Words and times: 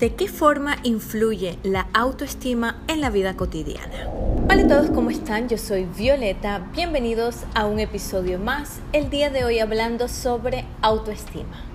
¿De 0.00 0.14
qué 0.14 0.28
forma 0.28 0.78
influye 0.82 1.58
la 1.62 1.86
autoestima 1.92 2.82
en 2.88 3.02
la 3.02 3.10
vida 3.10 3.36
cotidiana? 3.36 4.08
Hola 4.48 4.62
a 4.62 4.66
todos, 4.66 4.90
¿cómo 4.92 5.10
están? 5.10 5.46
Yo 5.50 5.58
soy 5.58 5.84
Violeta. 5.84 6.70
Bienvenidos 6.74 7.40
a 7.54 7.66
un 7.66 7.80
episodio 7.80 8.38
más. 8.38 8.80
El 8.94 9.10
día 9.10 9.28
de 9.28 9.44
hoy 9.44 9.58
hablando 9.58 10.08
sobre 10.08 10.64
autoestima. 10.80 11.66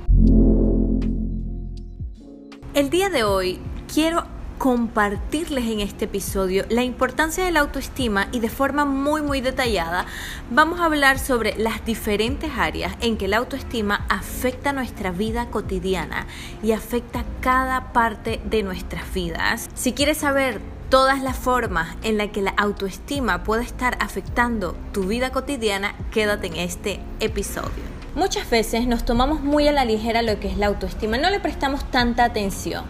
El 2.74 2.90
día 2.90 3.10
de 3.10 3.24
hoy 3.24 3.60
quiero 3.94 4.24
compartirles 4.66 5.66
en 5.66 5.80
este 5.80 6.06
episodio 6.06 6.66
la 6.70 6.82
importancia 6.82 7.46
de 7.46 7.52
la 7.52 7.60
autoestima 7.60 8.30
y 8.32 8.40
de 8.40 8.50
forma 8.50 8.84
muy 8.84 9.22
muy 9.22 9.40
detallada 9.40 10.08
vamos 10.50 10.80
a 10.80 10.86
hablar 10.86 11.20
sobre 11.20 11.56
las 11.56 11.86
diferentes 11.86 12.50
áreas 12.58 12.96
en 13.00 13.16
que 13.16 13.28
la 13.28 13.38
autoestima 13.38 14.08
afecta 14.10 14.74
nuestra 14.74 15.12
vida 15.12 15.52
cotidiana 15.52 16.26
y 16.64 16.72
afecta 16.72 17.26
cada 17.42 17.94
parte 17.94 18.42
de 18.44 18.64
nuestras 18.64 19.14
vidas. 19.14 19.70
Si 19.76 19.94
quieres 19.94 20.18
saber 20.18 20.60
todas 20.90 21.22
las 21.22 21.38
formas 21.38 21.96
en 22.02 22.18
las 22.18 22.30
que 22.30 22.42
la 22.42 22.56
autoestima 22.58 23.44
puede 23.44 23.62
estar 23.62 23.96
afectando 24.00 24.76
tu 24.94 25.04
vida 25.04 25.32
cotidiana, 25.32 25.94
quédate 26.10 26.48
en 26.48 26.56
este 26.56 27.00
episodio. 27.20 27.84
Muchas 28.16 28.50
veces 28.50 28.88
nos 28.88 29.06
tomamos 29.06 29.42
muy 29.42 29.68
a 29.68 29.74
la 29.74 29.86
ligera 29.86 30.24
lo 30.24 30.40
que 30.40 30.48
es 30.48 30.58
la 30.58 30.68
autoestima, 30.68 31.18
no 31.18 31.30
le 31.30 31.40
prestamos 31.40 31.84
tanta 31.92 32.24
atención 32.24 32.86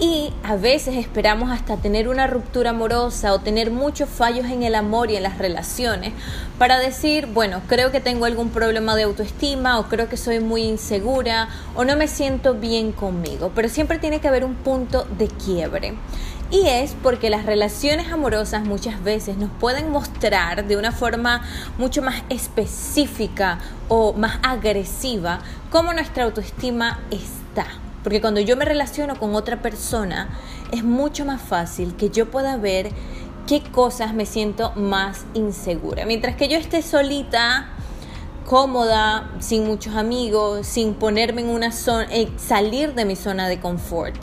y 0.00 0.32
a 0.44 0.54
veces 0.54 0.96
esperamos 0.96 1.50
hasta 1.50 1.76
tener 1.76 2.08
una 2.08 2.28
ruptura 2.28 2.70
amorosa 2.70 3.32
o 3.32 3.40
tener 3.40 3.72
muchos 3.72 4.08
fallos 4.08 4.46
en 4.46 4.62
el 4.62 4.76
amor 4.76 5.10
y 5.10 5.16
en 5.16 5.24
las 5.24 5.38
relaciones 5.38 6.12
para 6.56 6.78
decir, 6.78 7.26
bueno, 7.26 7.62
creo 7.66 7.90
que 7.90 8.00
tengo 8.00 8.24
algún 8.24 8.50
problema 8.50 8.94
de 8.94 9.02
autoestima 9.02 9.78
o 9.78 9.88
creo 9.88 10.08
que 10.08 10.16
soy 10.16 10.38
muy 10.38 10.62
insegura 10.62 11.48
o 11.74 11.84
no 11.84 11.96
me 11.96 12.06
siento 12.06 12.54
bien 12.54 12.92
conmigo. 12.92 13.50
Pero 13.54 13.68
siempre 13.68 13.98
tiene 13.98 14.20
que 14.20 14.28
haber 14.28 14.44
un 14.44 14.54
punto 14.54 15.04
de 15.18 15.26
quiebre. 15.26 15.94
Y 16.50 16.66
es 16.66 16.94
porque 17.02 17.28
las 17.28 17.44
relaciones 17.44 18.10
amorosas 18.10 18.64
muchas 18.64 19.02
veces 19.02 19.36
nos 19.36 19.50
pueden 19.50 19.90
mostrar 19.90 20.66
de 20.66 20.76
una 20.76 20.92
forma 20.92 21.42
mucho 21.76 22.02
más 22.02 22.22
específica 22.30 23.58
o 23.88 24.12
más 24.12 24.38
agresiva 24.42 25.40
cómo 25.70 25.92
nuestra 25.92 26.24
autoestima 26.24 27.00
está. 27.10 27.87
Porque 28.02 28.20
cuando 28.20 28.40
yo 28.40 28.56
me 28.56 28.64
relaciono 28.64 29.18
con 29.18 29.34
otra 29.34 29.60
persona, 29.60 30.28
es 30.72 30.84
mucho 30.84 31.24
más 31.24 31.42
fácil 31.42 31.96
que 31.96 32.10
yo 32.10 32.30
pueda 32.30 32.56
ver 32.56 32.90
qué 33.46 33.62
cosas 33.62 34.14
me 34.14 34.26
siento 34.26 34.72
más 34.76 35.24
insegura. 35.34 36.04
Mientras 36.04 36.36
que 36.36 36.48
yo 36.48 36.58
esté 36.58 36.82
solita, 36.82 37.70
cómoda, 38.46 39.30
sin 39.40 39.66
muchos 39.66 39.96
amigos, 39.96 40.66
sin 40.66 40.94
ponerme 40.94 41.42
en 41.42 41.48
una 41.48 41.72
zona, 41.72 42.06
eh, 42.10 42.28
salir 42.36 42.94
de 42.94 43.04
mi 43.04 43.16
zona 43.16 43.48
de 43.48 43.58
confort, 43.58 44.16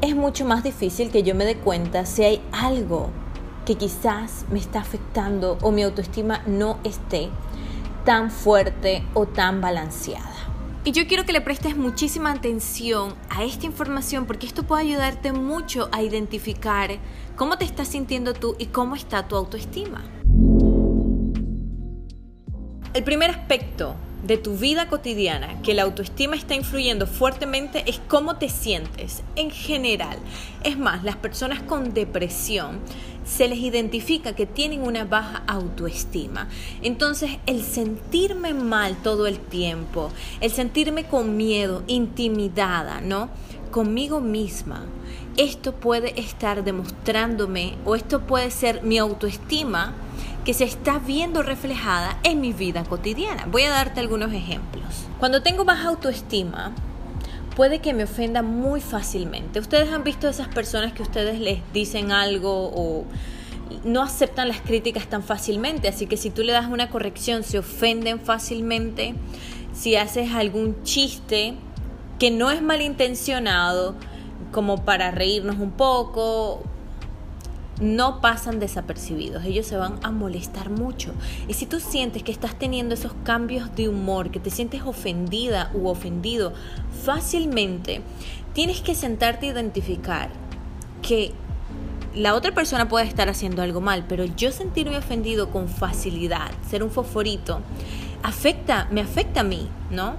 es 0.00 0.14
mucho 0.14 0.44
más 0.44 0.62
difícil 0.62 1.10
que 1.10 1.22
yo 1.22 1.34
me 1.34 1.44
dé 1.44 1.56
cuenta 1.56 2.06
si 2.06 2.24
hay 2.24 2.42
algo 2.52 3.10
que 3.64 3.74
quizás 3.74 4.46
me 4.50 4.58
está 4.58 4.80
afectando 4.80 5.58
o 5.62 5.72
mi 5.72 5.82
autoestima 5.82 6.42
no 6.46 6.78
esté 6.84 7.28
tan 8.04 8.30
fuerte 8.30 9.04
o 9.14 9.26
tan 9.26 9.60
balanceada. 9.60 10.57
Y 10.84 10.92
yo 10.92 11.06
quiero 11.06 11.26
que 11.26 11.32
le 11.32 11.40
prestes 11.40 11.76
muchísima 11.76 12.30
atención 12.32 13.14
a 13.30 13.44
esta 13.44 13.66
información 13.66 14.26
porque 14.26 14.46
esto 14.46 14.62
puede 14.62 14.82
ayudarte 14.82 15.32
mucho 15.32 15.88
a 15.92 16.02
identificar 16.02 16.98
cómo 17.36 17.58
te 17.58 17.64
estás 17.64 17.88
sintiendo 17.88 18.32
tú 18.32 18.56
y 18.58 18.66
cómo 18.66 18.94
está 18.94 19.26
tu 19.28 19.36
autoestima. 19.36 20.04
El 22.94 23.04
primer 23.04 23.30
aspecto 23.30 23.96
de 24.22 24.38
tu 24.38 24.56
vida 24.56 24.88
cotidiana 24.88 25.60
que 25.62 25.74
la 25.74 25.82
autoestima 25.82 26.36
está 26.36 26.54
influyendo 26.54 27.06
fuertemente 27.06 27.84
es 27.86 28.00
cómo 28.08 28.36
te 28.36 28.48
sientes 28.48 29.22
en 29.36 29.50
general. 29.50 30.18
Es 30.64 30.78
más, 30.78 31.04
las 31.04 31.16
personas 31.16 31.62
con 31.62 31.92
depresión 31.92 32.80
se 33.28 33.46
les 33.46 33.58
identifica 33.58 34.34
que 34.34 34.46
tienen 34.46 34.82
una 34.82 35.04
baja 35.04 35.42
autoestima. 35.46 36.48
Entonces, 36.82 37.38
el 37.46 37.62
sentirme 37.62 38.54
mal 38.54 38.96
todo 39.02 39.26
el 39.26 39.38
tiempo, 39.38 40.10
el 40.40 40.50
sentirme 40.50 41.04
con 41.04 41.36
miedo, 41.36 41.82
intimidada, 41.86 43.00
¿no? 43.00 43.28
Conmigo 43.70 44.20
misma, 44.20 44.86
esto 45.36 45.74
puede 45.74 46.18
estar 46.18 46.64
demostrándome 46.64 47.76
o 47.84 47.94
esto 47.94 48.22
puede 48.22 48.50
ser 48.50 48.82
mi 48.82 48.98
autoestima 48.98 49.94
que 50.44 50.54
se 50.54 50.64
está 50.64 50.98
viendo 50.98 51.42
reflejada 51.42 52.18
en 52.22 52.40
mi 52.40 52.54
vida 52.54 52.82
cotidiana. 52.84 53.46
Voy 53.50 53.64
a 53.64 53.70
darte 53.70 54.00
algunos 54.00 54.32
ejemplos. 54.32 55.06
Cuando 55.18 55.42
tengo 55.42 55.66
baja 55.66 55.88
autoestima, 55.88 56.72
puede 57.58 57.80
que 57.80 57.92
me 57.92 58.04
ofenda 58.04 58.42
muy 58.42 58.80
fácilmente. 58.80 59.58
Ustedes 59.58 59.90
han 59.90 60.04
visto 60.04 60.28
esas 60.28 60.46
personas 60.46 60.92
que 60.92 61.02
ustedes 61.02 61.40
les 61.40 61.58
dicen 61.72 62.12
algo 62.12 62.70
o 62.72 63.04
no 63.82 64.00
aceptan 64.00 64.46
las 64.46 64.60
críticas 64.60 65.08
tan 65.08 65.24
fácilmente, 65.24 65.88
así 65.88 66.06
que 66.06 66.16
si 66.16 66.30
tú 66.30 66.44
le 66.44 66.52
das 66.52 66.66
una 66.70 66.88
corrección 66.88 67.42
se 67.42 67.58
ofenden 67.58 68.20
fácilmente. 68.20 69.16
Si 69.72 69.96
haces 69.96 70.34
algún 70.34 70.84
chiste 70.84 71.54
que 72.20 72.30
no 72.30 72.52
es 72.52 72.62
malintencionado, 72.62 73.96
como 74.52 74.84
para 74.84 75.10
reírnos 75.10 75.56
un 75.58 75.72
poco 75.72 76.62
no 77.80 78.20
pasan 78.20 78.58
desapercibidos, 78.58 79.44
ellos 79.44 79.66
se 79.66 79.76
van 79.76 80.00
a 80.02 80.10
molestar 80.10 80.70
mucho. 80.70 81.12
Y 81.46 81.54
si 81.54 81.66
tú 81.66 81.80
sientes 81.80 82.22
que 82.22 82.32
estás 82.32 82.58
teniendo 82.58 82.94
esos 82.94 83.12
cambios 83.24 83.74
de 83.76 83.88
humor, 83.88 84.30
que 84.30 84.40
te 84.40 84.50
sientes 84.50 84.82
ofendida 84.82 85.70
u 85.74 85.88
ofendido 85.88 86.52
fácilmente, 87.04 88.02
tienes 88.52 88.80
que 88.80 88.94
sentarte 88.94 89.46
a 89.46 89.52
identificar 89.52 90.30
que 91.02 91.32
la 92.14 92.34
otra 92.34 92.52
persona 92.52 92.88
puede 92.88 93.06
estar 93.06 93.28
haciendo 93.28 93.62
algo 93.62 93.80
mal, 93.80 94.04
pero 94.08 94.24
yo 94.24 94.50
sentirme 94.50 94.96
ofendido 94.96 95.50
con 95.50 95.68
facilidad, 95.68 96.50
ser 96.68 96.82
un 96.82 96.90
fosforito, 96.90 97.60
afecta, 98.22 98.88
me 98.90 99.00
afecta 99.00 99.40
a 99.40 99.44
mí, 99.44 99.68
¿no? 99.90 100.16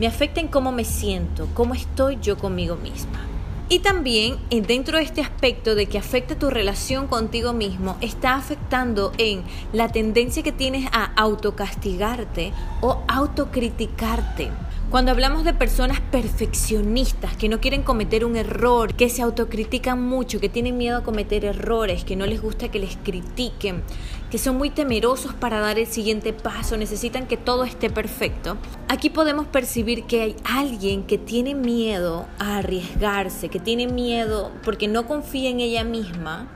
Me 0.00 0.06
afecta 0.06 0.40
en 0.40 0.48
cómo 0.48 0.72
me 0.72 0.84
siento, 0.84 1.46
cómo 1.54 1.74
estoy 1.74 2.18
yo 2.20 2.36
conmigo 2.36 2.74
misma. 2.74 3.29
Y 3.72 3.78
también 3.78 4.36
eh, 4.50 4.62
dentro 4.62 4.98
de 4.98 5.04
este 5.04 5.20
aspecto 5.20 5.76
de 5.76 5.86
que 5.86 5.96
afecta 5.96 6.36
tu 6.36 6.50
relación 6.50 7.06
contigo 7.06 7.52
mismo, 7.52 7.96
está 8.00 8.34
afectando 8.34 9.12
en 9.16 9.44
la 9.72 9.88
tendencia 9.88 10.42
que 10.42 10.50
tienes 10.50 10.88
a 10.92 11.04
autocastigarte 11.14 12.52
o 12.80 13.04
autocriticarte. 13.06 14.50
Cuando 14.90 15.12
hablamos 15.12 15.44
de 15.44 15.54
personas 15.54 16.00
perfeccionistas 16.00 17.36
que 17.36 17.48
no 17.48 17.60
quieren 17.60 17.84
cometer 17.84 18.24
un 18.24 18.34
error, 18.34 18.96
que 18.96 19.08
se 19.08 19.22
autocritican 19.22 20.02
mucho, 20.02 20.40
que 20.40 20.48
tienen 20.48 20.76
miedo 20.78 20.96
a 20.96 21.04
cometer 21.04 21.44
errores, 21.44 22.04
que 22.04 22.16
no 22.16 22.26
les 22.26 22.42
gusta 22.42 22.72
que 22.72 22.80
les 22.80 22.96
critiquen, 22.96 23.84
que 24.32 24.38
son 24.38 24.58
muy 24.58 24.68
temerosos 24.68 25.32
para 25.32 25.60
dar 25.60 25.78
el 25.78 25.86
siguiente 25.86 26.32
paso, 26.32 26.76
necesitan 26.76 27.28
que 27.28 27.36
todo 27.36 27.62
esté 27.62 27.88
perfecto, 27.88 28.56
aquí 28.88 29.10
podemos 29.10 29.46
percibir 29.46 30.06
que 30.06 30.22
hay 30.22 30.36
alguien 30.42 31.04
que 31.04 31.18
tiene 31.18 31.54
miedo 31.54 32.26
a 32.40 32.58
arriesgarse, 32.58 33.48
que 33.48 33.60
tiene 33.60 33.86
miedo 33.86 34.50
porque 34.64 34.88
no 34.88 35.06
confía 35.06 35.50
en 35.50 35.60
ella 35.60 35.84
misma 35.84 36.48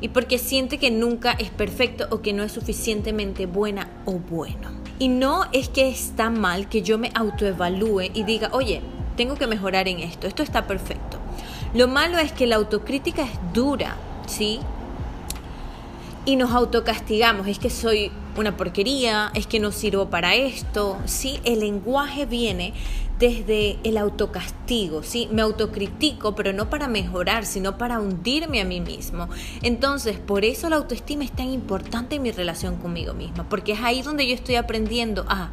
y 0.00 0.08
porque 0.08 0.38
siente 0.38 0.78
que 0.78 0.90
nunca 0.90 1.30
es 1.30 1.50
perfecto 1.50 2.08
o 2.10 2.22
que 2.22 2.32
no 2.32 2.42
es 2.42 2.50
suficientemente 2.50 3.46
buena 3.46 3.88
o 4.04 4.14
bueno. 4.14 4.81
Y 5.02 5.08
no 5.08 5.46
es 5.50 5.68
que 5.68 5.88
está 5.88 6.30
mal 6.30 6.68
que 6.68 6.82
yo 6.82 6.96
me 6.96 7.10
autoevalúe 7.16 8.02
y 8.14 8.22
diga, 8.22 8.50
oye, 8.52 8.82
tengo 9.16 9.34
que 9.34 9.48
mejorar 9.48 9.88
en 9.88 9.98
esto, 9.98 10.28
esto 10.28 10.44
está 10.44 10.68
perfecto. 10.68 11.18
Lo 11.74 11.88
malo 11.88 12.18
es 12.18 12.30
que 12.30 12.46
la 12.46 12.54
autocrítica 12.54 13.24
es 13.24 13.32
dura, 13.52 13.96
¿sí? 14.28 14.60
Y 16.24 16.36
nos 16.36 16.52
autocastigamos, 16.52 17.48
es 17.48 17.58
que 17.58 17.68
soy 17.68 18.12
una 18.36 18.56
porquería, 18.56 19.32
es 19.34 19.48
que 19.48 19.58
no 19.58 19.72
sirvo 19.72 20.08
para 20.08 20.36
esto, 20.36 20.96
¿sí? 21.04 21.40
El 21.42 21.58
lenguaje 21.58 22.24
viene 22.24 22.72
desde 23.22 23.78
el 23.84 23.98
autocastigo, 23.98 25.04
¿sí? 25.04 25.28
Me 25.30 25.42
autocritico, 25.42 26.34
pero 26.34 26.52
no 26.52 26.68
para 26.68 26.88
mejorar, 26.88 27.46
sino 27.46 27.78
para 27.78 28.00
hundirme 28.00 28.60
a 28.60 28.64
mí 28.64 28.80
mismo. 28.80 29.28
Entonces, 29.62 30.18
por 30.18 30.44
eso 30.44 30.68
la 30.68 30.74
autoestima 30.74 31.22
es 31.22 31.30
tan 31.30 31.46
importante 31.46 32.16
en 32.16 32.22
mi 32.22 32.32
relación 32.32 32.78
conmigo 32.78 33.14
misma, 33.14 33.48
porque 33.48 33.74
es 33.74 33.80
ahí 33.80 34.02
donde 34.02 34.26
yo 34.26 34.34
estoy 34.34 34.56
aprendiendo 34.56 35.24
a 35.28 35.52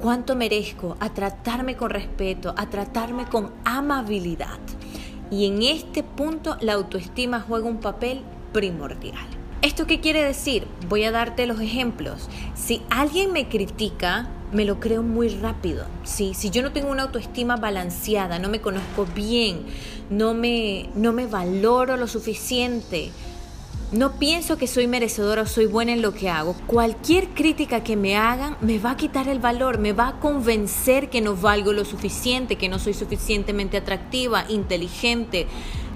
cuánto 0.00 0.36
merezco, 0.36 0.96
a 1.00 1.12
tratarme 1.12 1.76
con 1.76 1.90
respeto, 1.90 2.54
a 2.56 2.70
tratarme 2.70 3.24
con 3.24 3.50
amabilidad. 3.64 4.60
Y 5.28 5.46
en 5.46 5.64
este 5.64 6.04
punto 6.04 6.56
la 6.60 6.74
autoestima 6.74 7.40
juega 7.40 7.66
un 7.66 7.80
papel 7.80 8.22
primordial. 8.52 9.26
¿Esto 9.60 9.88
qué 9.88 9.98
quiere 9.98 10.22
decir? 10.22 10.68
Voy 10.88 11.02
a 11.02 11.10
darte 11.10 11.48
los 11.48 11.60
ejemplos. 11.60 12.28
Si 12.54 12.80
alguien 12.90 13.32
me 13.32 13.48
critica, 13.48 14.28
me 14.52 14.64
lo 14.64 14.80
creo 14.80 15.02
muy 15.02 15.28
rápido. 15.28 15.86
¿sí? 16.04 16.34
Si 16.34 16.50
yo 16.50 16.62
no 16.62 16.72
tengo 16.72 16.90
una 16.90 17.04
autoestima 17.04 17.56
balanceada, 17.56 18.38
no 18.38 18.48
me 18.48 18.60
conozco 18.60 19.06
bien, 19.14 19.64
no 20.10 20.34
me, 20.34 20.90
no 20.94 21.12
me 21.12 21.26
valoro 21.26 21.96
lo 21.96 22.06
suficiente, 22.06 23.10
no 23.90 24.18
pienso 24.18 24.58
que 24.58 24.66
soy 24.66 24.86
merecedora 24.86 25.42
o 25.42 25.46
soy 25.46 25.64
buena 25.64 25.92
en 25.92 26.02
lo 26.02 26.12
que 26.12 26.28
hago, 26.28 26.54
cualquier 26.66 27.28
crítica 27.28 27.82
que 27.82 27.96
me 27.96 28.16
hagan 28.16 28.56
me 28.60 28.78
va 28.78 28.90
a 28.92 28.96
quitar 28.96 29.28
el 29.28 29.38
valor, 29.38 29.78
me 29.78 29.94
va 29.94 30.08
a 30.08 30.20
convencer 30.20 31.08
que 31.08 31.22
no 31.22 31.34
valgo 31.34 31.72
lo 31.72 31.86
suficiente, 31.86 32.56
que 32.56 32.68
no 32.68 32.78
soy 32.78 32.92
suficientemente 32.92 33.78
atractiva, 33.78 34.44
inteligente, 34.50 35.46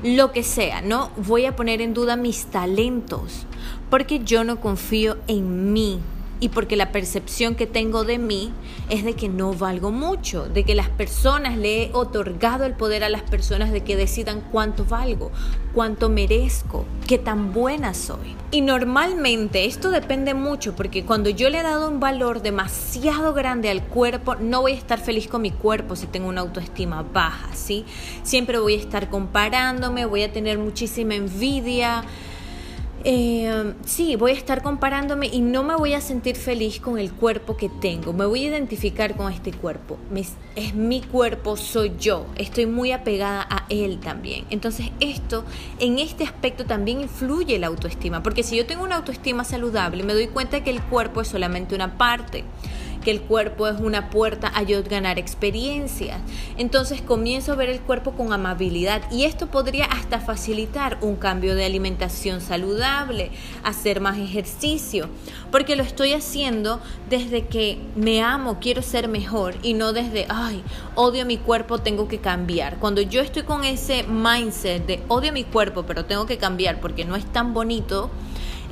lo 0.02 0.32
que 0.32 0.42
sea, 0.42 0.80
no 0.80 1.10
voy 1.16 1.44
a 1.44 1.54
poner 1.54 1.82
en 1.82 1.92
duda 1.92 2.16
mis 2.16 2.46
talentos, 2.46 3.46
porque 3.90 4.20
yo 4.20 4.42
no 4.42 4.58
confío 4.58 5.18
en 5.26 5.72
mí 5.74 6.00
y 6.42 6.48
porque 6.48 6.74
la 6.74 6.90
percepción 6.90 7.54
que 7.54 7.68
tengo 7.68 8.02
de 8.02 8.18
mí 8.18 8.52
es 8.90 9.04
de 9.04 9.14
que 9.14 9.28
no 9.28 9.54
valgo 9.54 9.92
mucho, 9.92 10.48
de 10.48 10.64
que 10.64 10.74
las 10.74 10.88
personas 10.88 11.56
le 11.56 11.84
he 11.84 11.90
otorgado 11.92 12.64
el 12.64 12.74
poder 12.74 13.04
a 13.04 13.08
las 13.08 13.22
personas 13.22 13.70
de 13.70 13.82
que 13.84 13.94
decidan 13.94 14.42
cuánto 14.50 14.84
valgo, 14.84 15.30
cuánto 15.72 16.08
merezco, 16.08 16.84
qué 17.06 17.16
tan 17.16 17.52
buena 17.52 17.94
soy. 17.94 18.34
Y 18.50 18.60
normalmente 18.60 19.66
esto 19.66 19.92
depende 19.92 20.34
mucho 20.34 20.74
porque 20.74 21.04
cuando 21.04 21.30
yo 21.30 21.48
le 21.48 21.60
he 21.60 21.62
dado 21.62 21.88
un 21.88 22.00
valor 22.00 22.42
demasiado 22.42 23.34
grande 23.34 23.70
al 23.70 23.84
cuerpo, 23.84 24.34
no 24.34 24.62
voy 24.62 24.72
a 24.72 24.78
estar 24.78 24.98
feliz 24.98 25.28
con 25.28 25.42
mi 25.42 25.52
cuerpo 25.52 25.94
si 25.94 26.08
tengo 26.08 26.28
una 26.28 26.40
autoestima 26.40 27.04
baja, 27.04 27.54
¿sí? 27.54 27.84
Siempre 28.24 28.58
voy 28.58 28.74
a 28.74 28.78
estar 28.78 29.10
comparándome, 29.10 30.06
voy 30.06 30.24
a 30.24 30.32
tener 30.32 30.58
muchísima 30.58 31.14
envidia 31.14 32.04
eh, 33.04 33.74
sí, 33.84 34.16
voy 34.16 34.32
a 34.32 34.34
estar 34.34 34.62
comparándome 34.62 35.26
y 35.26 35.40
no 35.40 35.62
me 35.62 35.74
voy 35.74 35.94
a 35.94 36.00
sentir 36.00 36.36
feliz 36.36 36.80
con 36.80 36.98
el 36.98 37.12
cuerpo 37.12 37.56
que 37.56 37.68
tengo. 37.68 38.12
Me 38.12 38.26
voy 38.26 38.44
a 38.44 38.48
identificar 38.48 39.16
con 39.16 39.32
este 39.32 39.52
cuerpo. 39.52 39.98
es 40.56 40.74
mi 40.74 41.00
cuerpo, 41.00 41.56
soy 41.56 41.92
yo. 41.98 42.26
Estoy 42.36 42.66
muy 42.66 42.92
apegada 42.92 43.46
a 43.48 43.66
él 43.68 43.98
también. 44.00 44.44
Entonces 44.50 44.90
esto, 45.00 45.44
en 45.78 45.98
este 45.98 46.24
aspecto 46.24 46.64
también 46.64 47.00
influye 47.00 47.58
la 47.58 47.68
autoestima. 47.68 48.22
Porque 48.22 48.42
si 48.42 48.56
yo 48.56 48.66
tengo 48.66 48.84
una 48.84 48.96
autoestima 48.96 49.44
saludable, 49.44 50.02
me 50.02 50.14
doy 50.14 50.28
cuenta 50.28 50.62
que 50.62 50.70
el 50.70 50.82
cuerpo 50.82 51.20
es 51.20 51.28
solamente 51.28 51.74
una 51.74 51.98
parte 51.98 52.44
que 53.02 53.10
el 53.10 53.20
cuerpo 53.20 53.68
es 53.68 53.80
una 53.80 54.10
puerta 54.10 54.50
a 54.54 54.62
yo 54.62 54.82
ganar 54.82 55.18
experiencias. 55.18 56.20
Entonces 56.56 57.02
comienzo 57.02 57.52
a 57.52 57.56
ver 57.56 57.68
el 57.68 57.80
cuerpo 57.80 58.12
con 58.12 58.32
amabilidad 58.32 59.02
y 59.10 59.24
esto 59.24 59.48
podría 59.48 59.84
hasta 59.84 60.20
facilitar 60.20 60.98
un 61.00 61.16
cambio 61.16 61.54
de 61.54 61.64
alimentación 61.64 62.40
saludable, 62.40 63.30
hacer 63.64 64.00
más 64.00 64.18
ejercicio, 64.18 65.08
porque 65.50 65.76
lo 65.76 65.82
estoy 65.82 66.12
haciendo 66.12 66.80
desde 67.10 67.46
que 67.46 67.78
me 67.96 68.22
amo, 68.22 68.58
quiero 68.60 68.82
ser 68.82 69.08
mejor 69.08 69.56
y 69.62 69.74
no 69.74 69.92
desde, 69.92 70.26
ay, 70.28 70.62
odio 70.94 71.26
mi 71.26 71.36
cuerpo, 71.36 71.78
tengo 71.78 72.08
que 72.08 72.18
cambiar. 72.18 72.78
Cuando 72.78 73.00
yo 73.02 73.20
estoy 73.20 73.42
con 73.42 73.64
ese 73.64 74.04
mindset 74.04 74.86
de 74.86 75.02
odio 75.08 75.32
mi 75.32 75.44
cuerpo, 75.44 75.84
pero 75.84 76.04
tengo 76.04 76.26
que 76.26 76.38
cambiar 76.38 76.80
porque 76.80 77.04
no 77.04 77.16
es 77.16 77.24
tan 77.26 77.52
bonito, 77.54 78.10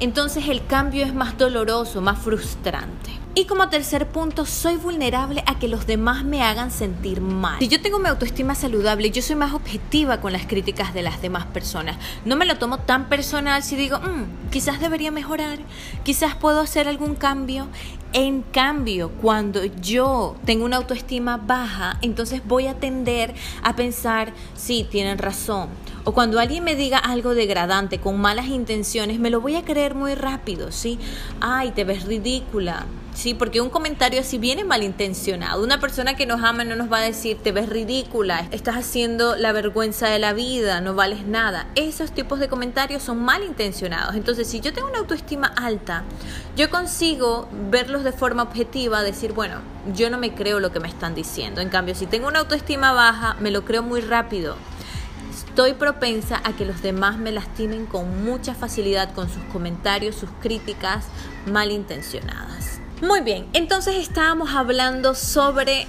entonces 0.00 0.48
el 0.48 0.64
cambio 0.66 1.04
es 1.04 1.14
más 1.14 1.36
doloroso, 1.36 2.00
más 2.00 2.18
frustrante. 2.18 3.10
Y 3.40 3.46
como 3.46 3.70
tercer 3.70 4.06
punto, 4.06 4.44
soy 4.44 4.76
vulnerable 4.76 5.42
a 5.46 5.58
que 5.58 5.66
los 5.66 5.86
demás 5.86 6.24
me 6.26 6.42
hagan 6.42 6.70
sentir 6.70 7.22
mal. 7.22 7.58
Si 7.58 7.68
yo 7.68 7.80
tengo 7.80 7.98
mi 7.98 8.10
autoestima 8.10 8.54
saludable, 8.54 9.10
yo 9.10 9.22
soy 9.22 9.34
más 9.34 9.54
objetiva 9.54 10.20
con 10.20 10.34
las 10.34 10.44
críticas 10.44 10.92
de 10.92 11.00
las 11.00 11.22
demás 11.22 11.46
personas. 11.46 11.96
No 12.26 12.36
me 12.36 12.44
lo 12.44 12.58
tomo 12.58 12.80
tan 12.80 13.08
personal 13.08 13.62
si 13.62 13.76
digo, 13.76 13.98
mm, 13.98 14.50
quizás 14.50 14.78
debería 14.78 15.10
mejorar, 15.10 15.58
quizás 16.04 16.34
puedo 16.34 16.60
hacer 16.60 16.86
algún 16.86 17.14
cambio. 17.14 17.68
En 18.12 18.42
cambio, 18.42 19.10
cuando 19.22 19.64
yo 19.64 20.36
tengo 20.44 20.66
una 20.66 20.76
autoestima 20.76 21.38
baja, 21.38 21.96
entonces 22.02 22.42
voy 22.46 22.66
a 22.66 22.74
tender 22.74 23.32
a 23.62 23.74
pensar, 23.74 24.34
sí, 24.54 24.86
tienen 24.90 25.16
razón. 25.16 25.70
O 26.04 26.12
cuando 26.12 26.40
alguien 26.40 26.62
me 26.62 26.74
diga 26.74 26.98
algo 26.98 27.34
degradante, 27.34 28.00
con 28.00 28.20
malas 28.20 28.48
intenciones, 28.48 29.18
me 29.18 29.30
lo 29.30 29.40
voy 29.40 29.56
a 29.56 29.64
creer 29.64 29.94
muy 29.94 30.14
rápido, 30.14 30.72
¿sí? 30.72 30.98
Ay, 31.40 31.70
te 31.70 31.84
ves 31.84 32.04
ridícula 32.04 32.84
Sí, 33.14 33.34
porque 33.34 33.60
un 33.60 33.70
comentario 33.70 34.20
así 34.20 34.38
viene 34.38 34.64
malintencionado. 34.64 35.62
Una 35.62 35.80
persona 35.80 36.14
que 36.14 36.26
nos 36.26 36.42
ama 36.42 36.64
no 36.64 36.76
nos 36.76 36.90
va 36.90 36.98
a 36.98 37.02
decir, 37.02 37.38
te 37.42 37.52
ves 37.52 37.68
ridícula, 37.68 38.46
estás 38.50 38.76
haciendo 38.76 39.36
la 39.36 39.52
vergüenza 39.52 40.08
de 40.08 40.18
la 40.18 40.32
vida, 40.32 40.80
no 40.80 40.94
vales 40.94 41.26
nada. 41.26 41.66
Esos 41.74 42.12
tipos 42.12 42.38
de 42.38 42.48
comentarios 42.48 43.02
son 43.02 43.22
malintencionados. 43.22 44.14
Entonces, 44.14 44.48
si 44.48 44.60
yo 44.60 44.72
tengo 44.72 44.88
una 44.88 45.00
autoestima 45.00 45.48
alta, 45.48 46.04
yo 46.56 46.70
consigo 46.70 47.48
verlos 47.70 48.04
de 48.04 48.12
forma 48.12 48.44
objetiva, 48.44 49.02
decir, 49.02 49.32
bueno, 49.32 49.56
yo 49.94 50.08
no 50.08 50.16
me 50.16 50.34
creo 50.34 50.60
lo 50.60 50.72
que 50.72 50.80
me 50.80 50.88
están 50.88 51.14
diciendo. 51.14 51.60
En 51.60 51.68
cambio, 51.68 51.94
si 51.94 52.06
tengo 52.06 52.28
una 52.28 52.38
autoestima 52.38 52.92
baja, 52.92 53.36
me 53.40 53.50
lo 53.50 53.64
creo 53.64 53.82
muy 53.82 54.00
rápido. 54.00 54.56
Estoy 55.30 55.74
propensa 55.74 56.40
a 56.44 56.52
que 56.54 56.64
los 56.64 56.80
demás 56.80 57.18
me 57.18 57.32
lastimen 57.32 57.86
con 57.86 58.24
mucha 58.24 58.54
facilidad 58.54 59.12
con 59.12 59.28
sus 59.28 59.42
comentarios, 59.52 60.14
sus 60.14 60.30
críticas 60.40 61.06
malintencionadas. 61.46 62.79
Muy 63.02 63.22
bien, 63.22 63.46
entonces 63.54 63.96
estábamos 63.96 64.50
hablando 64.50 65.14
sobre 65.14 65.86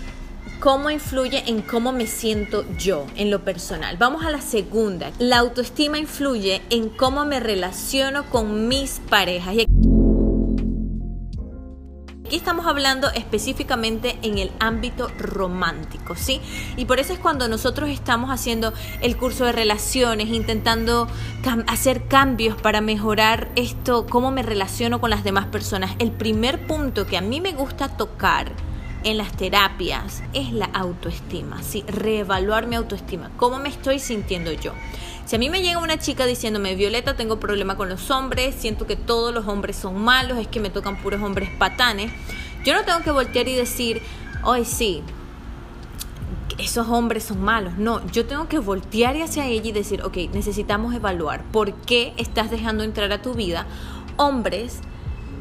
cómo 0.61 0.89
influye 0.89 1.43
en 1.45 1.61
cómo 1.61 1.91
me 1.91 2.07
siento 2.07 2.63
yo 2.77 3.05
en 3.17 3.29
lo 3.29 3.43
personal. 3.43 3.97
Vamos 3.97 4.23
a 4.23 4.29
la 4.29 4.39
segunda. 4.39 5.11
La 5.19 5.39
autoestima 5.39 5.99
influye 5.99 6.61
en 6.69 6.87
cómo 6.87 7.25
me 7.25 7.41
relaciono 7.41 8.29
con 8.29 8.69
mis 8.69 9.01
parejas. 9.09 9.55
Aquí 12.31 12.37
estamos 12.37 12.65
hablando 12.65 13.11
específicamente 13.11 14.17
en 14.21 14.37
el 14.37 14.53
ámbito 14.61 15.09
romántico, 15.19 16.15
¿sí? 16.15 16.39
Y 16.77 16.85
por 16.85 16.97
eso 17.01 17.11
es 17.11 17.19
cuando 17.19 17.49
nosotros 17.49 17.89
estamos 17.89 18.29
haciendo 18.29 18.71
el 19.01 19.17
curso 19.17 19.43
de 19.43 19.51
relaciones, 19.51 20.29
intentando 20.29 21.09
hacer 21.67 22.07
cambios 22.07 22.55
para 22.55 22.79
mejorar 22.79 23.49
esto, 23.57 24.05
cómo 24.05 24.31
me 24.31 24.43
relaciono 24.43 25.01
con 25.01 25.09
las 25.09 25.25
demás 25.25 25.47
personas. 25.47 25.91
El 25.99 26.13
primer 26.13 26.65
punto 26.67 27.05
que 27.05 27.17
a 27.17 27.21
mí 27.21 27.41
me 27.41 27.51
gusta 27.51 27.89
tocar 27.97 28.49
en 29.03 29.17
las 29.17 29.33
terapias 29.33 30.23
es 30.31 30.53
la 30.53 30.67
autoestima, 30.67 31.61
¿sí? 31.63 31.83
Reevaluar 31.85 32.65
mi 32.65 32.77
autoestima, 32.77 33.29
cómo 33.35 33.59
me 33.59 33.67
estoy 33.67 33.99
sintiendo 33.99 34.53
yo. 34.53 34.71
Si 35.25 35.35
a 35.35 35.39
mí 35.39 35.49
me 35.49 35.61
llega 35.61 35.79
una 35.79 35.97
chica 35.97 36.25
diciéndome, 36.25 36.75
Violeta, 36.75 37.15
tengo 37.15 37.39
problema 37.39 37.77
con 37.77 37.89
los 37.89 38.11
hombres, 38.11 38.55
siento 38.55 38.85
que 38.87 38.95
todos 38.95 39.33
los 39.33 39.47
hombres 39.47 39.75
son 39.75 40.01
malos, 40.01 40.37
es 40.37 40.47
que 40.47 40.59
me 40.59 40.69
tocan 40.69 41.01
puros 41.01 41.21
hombres 41.21 41.49
patanes, 41.57 42.11
yo 42.65 42.73
no 42.73 42.83
tengo 42.83 43.01
que 43.01 43.11
voltear 43.11 43.47
y 43.47 43.55
decir, 43.55 44.01
hoy 44.43 44.65
sí, 44.65 45.03
esos 46.57 46.87
hombres 46.89 47.23
son 47.23 47.41
malos. 47.41 47.77
No, 47.77 48.05
yo 48.11 48.25
tengo 48.25 48.47
que 48.47 48.59
voltear 48.59 49.15
hacia 49.15 49.45
ella 49.45 49.69
y 49.69 49.71
decir, 49.71 50.03
ok, 50.03 50.17
necesitamos 50.33 50.93
evaluar 50.93 51.43
por 51.51 51.73
qué 51.73 52.13
estás 52.17 52.51
dejando 52.51 52.83
entrar 52.83 53.11
a 53.11 53.21
tu 53.21 53.33
vida 53.33 53.65
hombres 54.17 54.79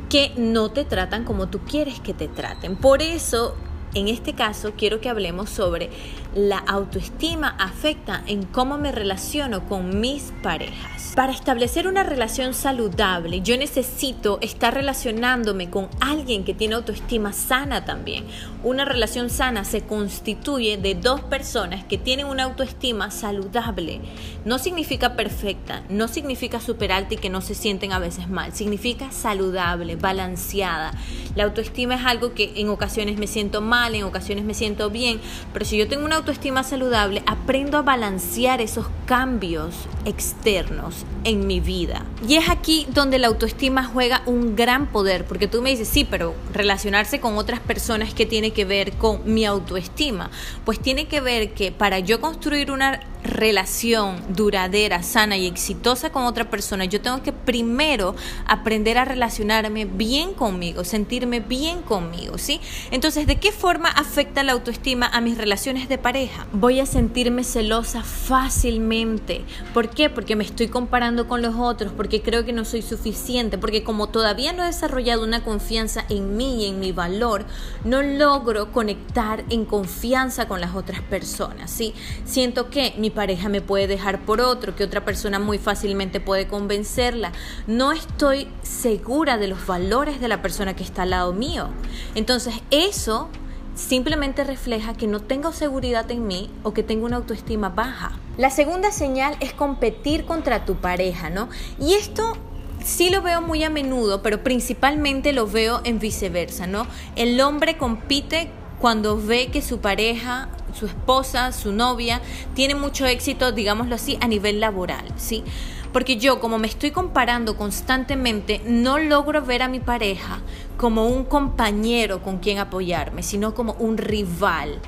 que 0.09 0.32
no 0.37 0.71
te 0.71 0.85
tratan 0.85 1.25
como 1.25 1.49
tú 1.49 1.61
quieres 1.61 2.00
que 2.00 2.15
te 2.15 2.29
traten. 2.29 2.77
Por 2.77 3.03
eso 3.03 3.55
en 3.94 4.08
este 4.08 4.34
caso 4.34 4.72
quiero 4.76 5.00
que 5.00 5.08
hablemos 5.08 5.50
sobre 5.50 5.91
la 6.34 6.58
autoestima 6.58 7.56
afecta 7.58 8.22
en 8.26 8.44
cómo 8.44 8.79
me 8.79 8.93
relaciono 8.93 9.67
con 9.67 10.00
mis 10.00 10.32
parejas. 10.43 11.12
Para 11.17 11.32
establecer 11.32 11.88
una 11.88 12.05
relación 12.05 12.55
saludable, 12.55 13.41
yo 13.41 13.56
necesito 13.56 14.38
estar 14.43 14.72
relacionándome 14.72 15.69
con 15.69 15.88
alguien 15.98 16.44
que 16.44 16.55
tiene 16.55 16.76
autoestima 16.76 17.32
sana 17.32 17.84
también. 17.84 18.26
Una 18.62 18.84
relación 18.84 19.29
sana 19.29 19.65
se 19.65 19.82
constituye 19.82 20.76
de 20.76 20.94
dos 20.94 21.20
personas 21.22 21.84
que 21.84 21.98
tienen 21.98 22.26
una 22.26 22.44
autoestima 22.44 23.10
saludable. 23.10 24.00
No 24.44 24.60
significa 24.60 25.17
perfecta, 25.17 25.82
no 25.88 26.06
significa 26.06 26.60
super 26.60 26.93
alta 26.93 27.15
y 27.15 27.19
que 27.19 27.29
no 27.29 27.41
se 27.41 27.56
sienten 27.56 27.93
a 27.93 27.98
veces 27.98 28.29
mal. 28.29 28.53
Significa 28.53 29.10
saludable, 29.10 29.96
balanceada. 29.96 30.93
La 31.34 31.44
autoestima 31.44 31.96
es 31.96 32.05
algo 32.05 32.34
que 32.34 32.53
en 32.55 32.69
ocasiones 32.69 33.19
me 33.19 33.26
siento 33.26 33.60
mal, 33.60 33.80
en 33.89 34.05
ocasiones 34.05 34.44
me 34.44 34.55
siento 34.55 34.91
bien, 34.91 35.20
pero 35.53 35.65
si 35.65 35.77
yo 35.77 35.89
tengo 35.89 36.05
una 36.05 36.17
autoestima 36.17 36.63
saludable, 36.63 37.22
aprendo 37.27 37.79
a 37.79 37.82
balancear 37.82 38.60
esos 38.60 38.87
cambios 39.06 39.75
externos 40.05 41.05
en 41.25 41.46
mi 41.46 41.60
vida. 41.60 42.05
Y 42.27 42.37
es 42.37 42.49
aquí 42.49 42.87
donde 42.93 43.19
la 43.19 43.29
autoestima 43.29 43.84
juega 43.84 44.22
un 44.27 44.56
gran 44.56 44.87
poder, 44.87 45.25
porque 45.25 45.49
tú 45.49 45.63
me 45.63 45.70
dices, 45.70 45.89
sí, 45.89 46.05
pero 46.05 46.34
relacionarse 46.53 47.20
con 47.20 47.37
otras 47.37 47.60
personas, 47.60 48.15
¿qué 48.15 48.27
tiene 48.27 48.53
que 48.53 48.65
ver 48.65 48.93
con 48.93 49.20
mi 49.25 49.44
autoestima? 49.44 50.31
Pues 50.65 50.79
tiene 50.81 51.06
que 51.06 51.20
ver 51.20 51.53
que 51.53 51.72
para 51.72 51.99
yo 51.99 52.20
construir 52.20 52.70
una 52.70 53.01
relación 53.24 54.22
duradera, 54.34 55.03
sana 55.03 55.36
y 55.36 55.46
exitosa 55.46 56.10
con 56.10 56.24
otra 56.24 56.50
persona, 56.50 56.84
yo 56.84 57.00
tengo 57.00 57.22
que 57.22 57.32
primero 57.32 58.15
aprender 58.46 58.98
a 58.98 59.05
relacionarme 59.05 59.84
bien 59.84 60.34
conmigo, 60.34 60.84
sentirme 60.84 61.41
bien 61.41 61.82
conmigo, 61.82 62.39
¿sí? 62.39 62.60
Entonces, 62.91 63.27
¿de 63.27 63.36
qué 63.36 63.53
forma 63.53 63.89
afecta 63.89 64.43
la 64.43 64.53
autoestima 64.53 65.06
a 65.06 65.20
mis 65.20 65.36
relaciones 65.36 65.89
de 65.89 65.98
pareja? 65.98 66.46
Voy 66.53 66.81
a 66.81 66.86
sentirme 66.86 67.44
celosa 67.44 68.03
fácilmente. 68.03 69.44
¿Por 69.74 69.91
qué? 69.91 70.10
Porque 70.10 70.36
me 70.36 70.44
estoy 70.44 70.69
comparando 70.69 71.29
con 71.29 71.43
los 71.43 71.55
otros, 71.56 71.93
porque 71.93 72.22
creo 72.22 72.44
que 72.44 72.53
no 72.53 72.65
soy 72.65 72.82
suficiente, 72.82 73.58
porque 73.58 73.82
como 73.82 74.08
todavía 74.08 74.53
no 74.53 74.62
he 74.62 74.67
desarrollado 74.67 75.24
una 75.24 75.44
confianza 75.44 76.05
en 76.08 76.36
mí 76.36 76.65
y 76.65 76.69
en 76.69 76.81
mi 76.81 76.93
valor, 76.93 77.44
no 77.84 78.03
logro 78.03 78.72
conectar 78.72 79.44
en 79.50 79.65
confianza 79.65 80.48
con 80.48 80.60
las 80.60 80.74
otras 80.74 81.00
personas, 81.03 81.70
¿sí? 81.70 81.94
Siento 82.24 82.70
que 82.70 82.94
mi 82.98 83.09
pareja 83.10 83.48
me 83.48 83.60
puede 83.60 83.86
dejar 83.86 84.24
por 84.24 84.40
otro, 84.40 84.74
que 84.74 84.84
otra 84.84 85.05
persona 85.05 85.38
muy 85.38 85.58
fácilmente 85.58 86.20
puede 86.20 86.46
convencerla. 86.46 87.32
No 87.67 87.93
estoy 87.93 88.48
segura 88.62 89.38
de 89.38 89.48
los 89.48 89.67
valores 89.67 90.20
de 90.20 90.29
la 90.29 90.43
persona 90.43 90.74
que 90.74 90.84
está 90.84 91.02
al 91.02 91.10
lado 91.10 91.32
mío. 91.32 91.69
Entonces 92.14 92.55
eso 92.70 93.29
simplemente 93.74 94.44
refleja 94.44 94.94
que 94.94 95.06
no 95.06 95.20
tengo 95.20 95.52
seguridad 95.52 96.10
en 96.10 96.26
mí 96.26 96.50
o 96.62 96.72
que 96.72 96.82
tengo 96.82 97.06
una 97.06 97.17
autoestima 97.17 97.70
baja. 97.70 98.12
La 98.36 98.50
segunda 98.50 98.93
señal 98.93 99.36
es 99.40 99.52
competir 99.52 100.24
contra 100.24 100.64
tu 100.64 100.76
pareja, 100.76 101.31
¿no? 101.31 101.48
Y 101.79 101.94
esto 101.94 102.36
sí 102.84 103.10
lo 103.10 103.22
veo 103.22 103.40
muy 103.40 103.64
a 103.64 103.70
menudo, 103.70 104.22
pero 104.22 104.43
principalmente 104.43 105.32
lo 105.32 105.46
veo 105.46 105.81
en 105.84 105.98
viceversa, 105.98 106.67
¿no? 106.67 106.86
El 107.17 107.40
hombre 107.40 107.76
compite 107.76 108.50
cuando 108.81 109.20
ve 109.20 109.48
que 109.48 109.62
su 109.62 109.81
pareja, 109.81 110.48
su 110.74 110.86
esposa, 110.86 111.53
su 111.53 111.72
novia, 111.72 112.20
tiene 112.55 112.74
mucho 112.74 113.06
éxito, 113.06 113.53
digámoslo 113.53 113.94
así, 113.94 114.19
a 114.20 114.29
nivel 114.29 114.60
laboral, 114.60 115.05
¿sí? 115.17 115.44
Porque 115.93 116.17
yo, 116.17 116.41
como 116.41 116.58
me 116.58 116.69
estoy 116.69 116.93
comparando 116.93 117.56
constantemente, 117.56 118.60
no 118.65 118.98
logro 118.98 119.43
ver 119.43 119.62
a 119.62 119.69
mi 119.69 119.81
pareja 119.81 120.41
como 120.77 121.06
un 121.08 121.24
compañero 121.24 122.22
con 122.22 122.39
quien 122.39 122.58
apoyarme, 122.58 123.22
sino 123.22 123.55
como 123.55 123.72
un 123.74 123.98
rival. 123.98 124.79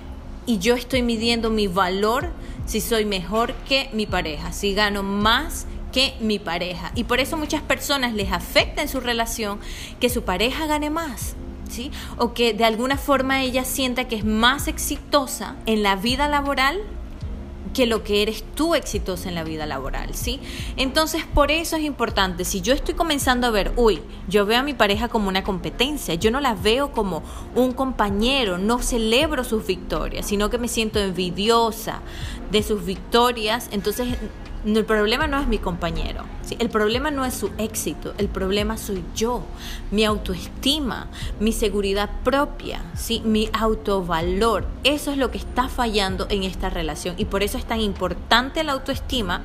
Y 0.46 0.58
yo 0.58 0.74
estoy 0.74 1.02
midiendo 1.02 1.50
mi 1.50 1.66
valor 1.66 2.30
si 2.66 2.80
soy 2.80 3.04
mejor 3.04 3.52
que 3.68 3.90
mi 3.92 4.06
pareja, 4.06 4.52
si 4.52 4.74
gano 4.74 5.02
más 5.02 5.66
que 5.92 6.14
mi 6.20 6.38
pareja. 6.38 6.92
Y 6.94 7.04
por 7.04 7.20
eso 7.20 7.36
muchas 7.36 7.62
personas 7.62 8.14
les 8.14 8.32
afecta 8.32 8.82
en 8.82 8.88
su 8.88 9.00
relación 9.00 9.58
que 10.00 10.08
su 10.08 10.22
pareja 10.22 10.66
gane 10.66 10.90
más. 10.90 11.34
O 12.18 12.34
que 12.34 12.54
de 12.54 12.64
alguna 12.64 12.96
forma 12.96 13.42
ella 13.42 13.64
sienta 13.64 14.08
que 14.08 14.16
es 14.16 14.24
más 14.24 14.68
exitosa 14.68 15.56
en 15.66 15.82
la 15.82 15.96
vida 15.96 16.28
laboral 16.28 16.80
que 17.72 17.86
lo 17.86 18.02
que 18.04 18.22
eres 18.22 18.44
tú 18.54 18.74
exitosa 18.74 19.28
en 19.28 19.34
la 19.34 19.44
vida 19.44 19.66
laboral, 19.66 20.14
¿sí? 20.14 20.40
Entonces, 20.76 21.24
por 21.24 21.50
eso 21.50 21.76
es 21.76 21.84
importante, 21.84 22.44
si 22.44 22.60
yo 22.60 22.74
estoy 22.74 22.94
comenzando 22.94 23.46
a 23.46 23.50
ver, 23.50 23.72
uy, 23.76 24.00
yo 24.28 24.44
veo 24.46 24.60
a 24.60 24.62
mi 24.62 24.74
pareja 24.74 25.08
como 25.08 25.28
una 25.28 25.42
competencia, 25.42 26.14
yo 26.14 26.30
no 26.30 26.40
la 26.40 26.54
veo 26.54 26.92
como 26.92 27.22
un 27.54 27.72
compañero, 27.72 28.58
no 28.58 28.80
celebro 28.80 29.44
sus 29.44 29.66
victorias, 29.66 30.26
sino 30.26 30.50
que 30.50 30.58
me 30.58 30.68
siento 30.68 30.98
envidiosa 30.98 32.02
de 32.50 32.62
sus 32.62 32.84
victorias, 32.84 33.68
entonces 33.72 34.18
el 34.64 34.84
problema 34.84 35.26
no 35.26 35.40
es 35.40 35.48
mi 35.48 35.58
compañero, 35.58 36.24
el 36.58 36.70
problema 36.70 37.10
no 37.10 37.24
es 37.24 37.34
su 37.34 37.50
éxito, 37.58 38.14
el 38.18 38.28
problema 38.28 38.76
soy 38.76 39.02
yo, 39.14 39.42
mi 39.90 40.04
autoestima, 40.04 41.08
mi 41.40 41.52
seguridad 41.52 42.10
propia, 42.22 42.80
¿sí? 42.94 43.22
mi 43.24 43.48
autovalor. 43.52 44.66
Eso 44.84 45.10
es 45.10 45.18
lo 45.18 45.30
que 45.30 45.38
está 45.38 45.68
fallando 45.68 46.26
en 46.30 46.44
esta 46.44 46.70
relación 46.70 47.16
y 47.18 47.24
por 47.24 47.42
eso 47.42 47.58
es 47.58 47.64
tan 47.64 47.80
importante 47.80 48.62
la 48.62 48.72
autoestima 48.72 49.42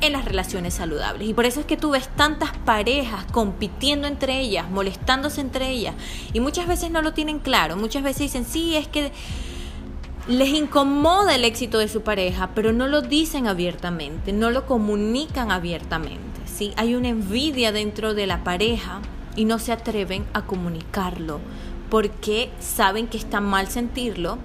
en 0.00 0.12
las 0.12 0.24
relaciones 0.24 0.74
saludables. 0.74 1.28
Y 1.28 1.34
por 1.34 1.46
eso 1.46 1.60
es 1.60 1.66
que 1.66 1.76
tú 1.76 1.90
ves 1.90 2.08
tantas 2.16 2.56
parejas 2.58 3.24
compitiendo 3.32 4.08
entre 4.08 4.40
ellas, 4.40 4.70
molestándose 4.70 5.40
entre 5.40 5.68
ellas 5.70 5.94
y 6.32 6.40
muchas 6.40 6.66
veces 6.66 6.90
no 6.90 7.02
lo 7.02 7.12
tienen 7.12 7.38
claro, 7.38 7.76
muchas 7.76 8.02
veces 8.02 8.20
dicen, 8.20 8.44
sí, 8.44 8.76
es 8.76 8.88
que 8.88 9.12
les 10.30 10.50
incomoda 10.50 11.34
el 11.34 11.44
éxito 11.44 11.78
de 11.78 11.88
su 11.88 12.02
pareja, 12.02 12.50
pero 12.54 12.72
no 12.72 12.86
lo 12.86 13.02
dicen 13.02 13.48
abiertamente, 13.48 14.32
no 14.32 14.52
lo 14.52 14.64
comunican 14.64 15.50
abiertamente. 15.50 16.40
¿sí? 16.46 16.72
Hay 16.76 16.94
una 16.94 17.08
envidia 17.08 17.72
dentro 17.72 18.14
de 18.14 18.28
la 18.28 18.44
pareja 18.44 19.00
y 19.34 19.44
no 19.44 19.58
se 19.58 19.72
atreven 19.72 20.24
a 20.32 20.42
comunicarlo 20.42 21.40
porque 21.90 22.48
saben 22.60 23.08
que 23.08 23.18
está 23.18 23.40
mal 23.40 23.66
sentirlo, 23.66 24.38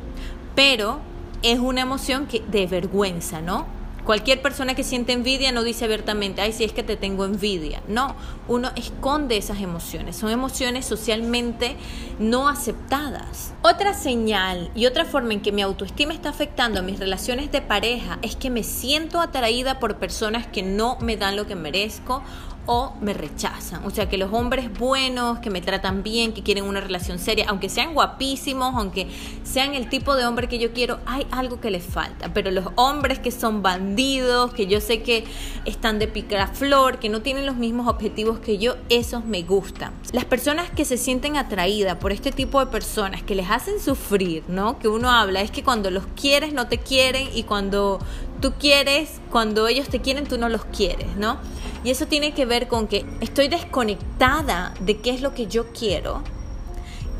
pero 0.55 1.01
es 1.43 1.59
una 1.59 1.81
emoción 1.81 2.25
que, 2.25 2.39
de 2.39 2.65
vergüenza, 2.65 3.41
¿no? 3.41 3.67
Cualquier 4.05 4.41
persona 4.41 4.75
que 4.75 4.83
siente 4.83 5.13
envidia 5.13 5.51
no 5.51 5.63
dice 5.63 5.85
abiertamente, 5.85 6.41
ay, 6.41 6.51
si 6.51 6.63
es 6.63 6.71
que 6.71 6.83
te 6.83 6.95
tengo 6.95 7.25
envidia. 7.25 7.81
No, 7.87 8.15
uno 8.47 8.69
esconde 8.75 9.35
esas 9.35 9.61
emociones. 9.61 10.15
Son 10.15 10.29
emociones 10.29 10.85
socialmente 10.85 11.75
no 12.19 12.47
aceptadas. 12.47 13.53
Otra 13.63 13.95
señal 13.95 14.69
y 14.75 14.85
otra 14.85 15.05
forma 15.05 15.33
en 15.33 15.41
que 15.41 15.51
mi 15.51 15.63
autoestima 15.63 16.13
está 16.13 16.29
afectando 16.29 16.79
a 16.79 16.83
mis 16.83 16.99
relaciones 16.99 17.51
de 17.51 17.61
pareja 17.61 18.19
es 18.21 18.35
que 18.35 18.51
me 18.51 18.61
siento 18.61 19.19
atraída 19.19 19.79
por 19.79 19.97
personas 19.97 20.45
que 20.45 20.61
no 20.61 20.97
me 21.01 21.17
dan 21.17 21.35
lo 21.35 21.47
que 21.47 21.55
merezco 21.55 22.21
o 22.65 22.93
me 23.01 23.13
rechazan. 23.13 23.85
O 23.85 23.89
sea, 23.89 24.09
que 24.09 24.17
los 24.17 24.33
hombres 24.33 24.71
buenos, 24.77 25.39
que 25.39 25.49
me 25.49 25.61
tratan 25.61 26.03
bien, 26.03 26.33
que 26.33 26.43
quieren 26.43 26.65
una 26.65 26.81
relación 26.81 27.19
seria, 27.19 27.45
aunque 27.47 27.69
sean 27.69 27.93
guapísimos, 27.93 28.73
aunque 28.75 29.07
sean 29.43 29.75
el 29.75 29.89
tipo 29.89 30.15
de 30.15 30.25
hombre 30.25 30.47
que 30.47 30.59
yo 30.59 30.73
quiero, 30.73 30.99
hay 31.05 31.27
algo 31.31 31.61
que 31.61 31.71
les 31.71 31.83
falta. 31.83 32.33
Pero 32.33 32.51
los 32.51 32.65
hombres 32.75 33.19
que 33.19 33.31
son 33.31 33.61
bandidos, 33.61 34.53
que 34.53 34.67
yo 34.67 34.81
sé 34.81 35.01
que 35.01 35.25
están 35.65 35.99
de 35.99 36.07
flor, 36.53 36.99
que 36.99 37.09
no 37.09 37.21
tienen 37.21 37.45
los 37.45 37.55
mismos 37.55 37.87
objetivos 37.87 38.39
que 38.39 38.57
yo, 38.57 38.75
esos 38.89 39.25
me 39.25 39.43
gustan. 39.43 39.93
Las 40.11 40.25
personas 40.25 40.69
que 40.69 40.85
se 40.85 40.97
sienten 40.97 41.37
atraídas 41.37 41.97
por 41.97 42.11
este 42.11 42.31
tipo 42.31 42.59
de 42.59 42.67
personas, 42.67 43.21
que 43.23 43.35
les 43.35 43.49
hacen 43.49 43.79
sufrir, 43.79 44.43
¿no? 44.47 44.79
Que 44.79 44.87
uno 44.87 45.11
habla, 45.11 45.41
es 45.41 45.51
que 45.51 45.63
cuando 45.63 45.91
los 45.91 46.05
quieres 46.19 46.53
no 46.53 46.67
te 46.67 46.77
quieren 46.77 47.27
y 47.33 47.43
cuando 47.43 47.99
tú 48.41 48.53
quieres, 48.59 49.19
cuando 49.29 49.67
ellos 49.67 49.87
te 49.89 49.99
quieren 50.01 50.25
tú 50.25 50.37
no 50.37 50.49
los 50.49 50.65
quieres, 50.65 51.15
¿no? 51.17 51.37
Y 51.85 51.91
eso 51.91 52.07
tiene 52.07 52.33
que 52.33 52.47
ver 52.47 52.67
con 52.67 52.87
que 52.87 53.05
estoy 53.21 53.47
desconectada 53.47 54.73
de 54.79 54.97
qué 54.97 55.11
es 55.11 55.21
lo 55.21 55.35
que 55.35 55.45
yo 55.45 55.67
quiero 55.71 56.23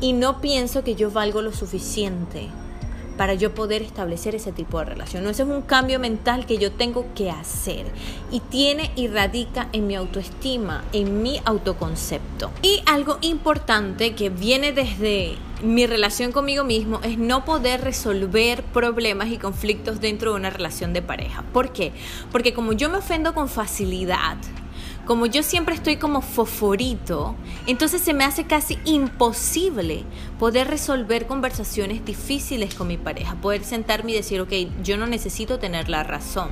y 0.00 0.12
no 0.12 0.40
pienso 0.40 0.82
que 0.82 0.96
yo 0.96 1.08
valgo 1.10 1.40
lo 1.40 1.52
suficiente 1.52 2.48
para 3.16 3.34
yo 3.34 3.54
poder 3.54 3.82
establecer 3.82 4.34
ese 4.34 4.52
tipo 4.52 4.78
de 4.78 4.86
relación. 4.86 5.24
No, 5.24 5.30
ese 5.30 5.42
es 5.42 5.48
un 5.48 5.62
cambio 5.62 5.98
mental 5.98 6.46
que 6.46 6.58
yo 6.58 6.72
tengo 6.72 7.06
que 7.14 7.30
hacer 7.30 7.86
y 8.30 8.40
tiene 8.40 8.90
y 8.96 9.08
radica 9.08 9.68
en 9.72 9.86
mi 9.86 9.94
autoestima, 9.94 10.84
en 10.92 11.22
mi 11.22 11.40
autoconcepto. 11.44 12.50
Y 12.62 12.82
algo 12.86 13.18
importante 13.20 14.14
que 14.14 14.30
viene 14.30 14.72
desde 14.72 15.36
mi 15.62 15.86
relación 15.86 16.32
conmigo 16.32 16.64
mismo 16.64 17.00
es 17.02 17.18
no 17.18 17.44
poder 17.44 17.80
resolver 17.82 18.62
problemas 18.62 19.28
y 19.28 19.38
conflictos 19.38 20.00
dentro 20.00 20.32
de 20.32 20.36
una 20.36 20.50
relación 20.50 20.92
de 20.92 21.02
pareja. 21.02 21.42
¿Por 21.52 21.72
qué? 21.72 21.92
Porque 22.30 22.52
como 22.52 22.72
yo 22.72 22.90
me 22.90 22.98
ofendo 22.98 23.34
con 23.34 23.48
facilidad, 23.48 24.36
como 25.06 25.26
yo 25.26 25.42
siempre 25.42 25.74
estoy 25.74 25.96
como 25.96 26.20
foforito, 26.20 27.36
entonces 27.66 28.02
se 28.02 28.12
me 28.12 28.24
hace 28.24 28.44
casi 28.44 28.78
imposible 28.84 30.04
poder 30.38 30.68
resolver 30.68 31.26
conversaciones 31.26 32.04
difíciles 32.04 32.74
con 32.74 32.88
mi 32.88 32.96
pareja, 32.96 33.36
poder 33.36 33.62
sentarme 33.64 34.12
y 34.12 34.16
decir, 34.16 34.40
ok, 34.40 34.52
yo 34.82 34.96
no 34.96 35.06
necesito 35.06 35.58
tener 35.60 35.88
la 35.88 36.02
razón, 36.02 36.50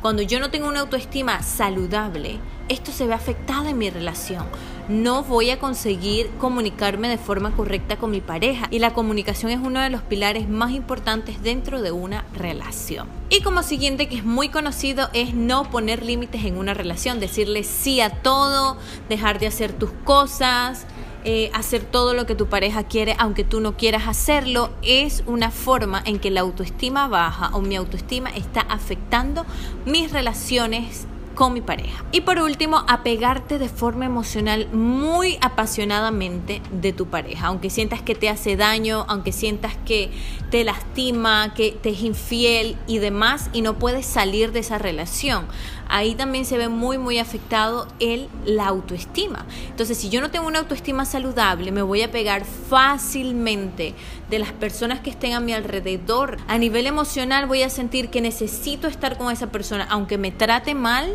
Cuando 0.00 0.22
yo 0.22 0.40
no 0.40 0.50
tengo 0.50 0.68
una 0.68 0.80
autoestima 0.80 1.42
saludable, 1.42 2.38
esto 2.68 2.92
se 2.92 3.06
ve 3.06 3.14
afectado 3.14 3.68
en 3.68 3.78
mi 3.78 3.90
relación 3.90 4.44
no 4.88 5.22
voy 5.22 5.50
a 5.50 5.58
conseguir 5.58 6.28
comunicarme 6.38 7.08
de 7.08 7.16
forma 7.16 7.52
correcta 7.52 7.96
con 7.96 8.10
mi 8.10 8.20
pareja. 8.20 8.68
Y 8.70 8.78
la 8.78 8.92
comunicación 8.92 9.50
es 9.50 9.58
uno 9.58 9.80
de 9.80 9.90
los 9.90 10.02
pilares 10.02 10.48
más 10.48 10.72
importantes 10.72 11.42
dentro 11.42 11.80
de 11.80 11.92
una 11.92 12.24
relación. 12.34 13.08
Y 13.30 13.40
como 13.40 13.62
siguiente 13.62 14.08
que 14.08 14.16
es 14.16 14.24
muy 14.24 14.50
conocido 14.50 15.08
es 15.12 15.34
no 15.34 15.70
poner 15.70 16.04
límites 16.04 16.44
en 16.44 16.58
una 16.58 16.74
relación, 16.74 17.20
decirle 17.20 17.64
sí 17.64 18.00
a 18.00 18.10
todo, 18.10 18.76
dejar 19.08 19.38
de 19.38 19.46
hacer 19.46 19.72
tus 19.72 19.90
cosas. 20.04 20.86
Eh, 21.26 21.50
hacer 21.54 21.82
todo 21.82 22.12
lo 22.12 22.26
que 22.26 22.34
tu 22.34 22.48
pareja 22.48 22.84
quiere 22.84 23.16
aunque 23.18 23.44
tú 23.44 23.60
no 23.60 23.78
quieras 23.78 24.06
hacerlo 24.08 24.68
es 24.82 25.24
una 25.26 25.50
forma 25.50 26.02
en 26.04 26.18
que 26.18 26.30
la 26.30 26.42
autoestima 26.42 27.08
baja 27.08 27.48
o 27.54 27.62
mi 27.62 27.76
autoestima 27.76 28.28
está 28.28 28.60
afectando 28.60 29.46
mis 29.86 30.12
relaciones 30.12 31.06
con 31.34 31.52
mi 31.52 31.60
pareja. 31.60 32.04
Y 32.12 32.22
por 32.22 32.38
último, 32.38 32.84
apegarte 32.88 33.58
de 33.58 33.68
forma 33.68 34.04
emocional 34.04 34.68
muy 34.72 35.38
apasionadamente 35.40 36.62
de 36.70 36.92
tu 36.92 37.06
pareja, 37.06 37.46
aunque 37.46 37.70
sientas 37.70 38.02
que 38.02 38.14
te 38.14 38.28
hace 38.28 38.56
daño, 38.56 39.04
aunque 39.08 39.32
sientas 39.32 39.76
que 39.84 40.10
te 40.50 40.64
lastima, 40.64 41.54
que 41.54 41.72
te 41.72 41.90
es 41.90 42.02
infiel 42.02 42.76
y 42.86 42.98
demás, 42.98 43.50
y 43.52 43.62
no 43.62 43.78
puedes 43.78 44.06
salir 44.06 44.52
de 44.52 44.60
esa 44.60 44.78
relación. 44.78 45.46
Ahí 45.88 46.14
también 46.14 46.44
se 46.44 46.56
ve 46.56 46.68
muy, 46.68 46.98
muy 46.98 47.18
afectado 47.18 47.86
el, 48.00 48.28
la 48.44 48.66
autoestima. 48.66 49.44
Entonces, 49.68 49.98
si 49.98 50.08
yo 50.08 50.20
no 50.20 50.30
tengo 50.30 50.46
una 50.46 50.60
autoestima 50.60 51.04
saludable, 51.04 51.72
me 51.72 51.82
voy 51.82 52.02
a 52.02 52.10
pegar 52.10 52.44
fácilmente 52.44 53.94
de 54.30 54.38
las 54.38 54.52
personas 54.52 55.00
que 55.00 55.10
estén 55.10 55.34
a 55.34 55.40
mi 55.40 55.52
alrededor. 55.52 56.38
A 56.48 56.58
nivel 56.58 56.86
emocional 56.86 57.46
voy 57.46 57.62
a 57.62 57.70
sentir 57.70 58.08
que 58.08 58.20
necesito 58.20 58.88
estar 58.88 59.18
con 59.18 59.30
esa 59.30 59.48
persona, 59.48 59.86
aunque 59.90 60.18
me 60.18 60.30
trate 60.30 60.74
mal, 60.74 61.12